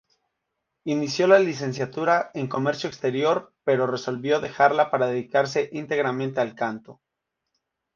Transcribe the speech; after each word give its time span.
Inició 0.85 1.27
la 1.27 1.37
licenciatura 1.37 2.31
en 2.33 2.47
Comercio 2.47 2.89
Exterior 2.89 3.53
pero 3.63 3.85
resolvió 3.85 4.39
dejarla 4.39 4.89
para 4.89 5.05
dedicarse 5.05 5.69
íntegramente 5.73 6.41
al 6.41 6.55
canto. 6.55 6.99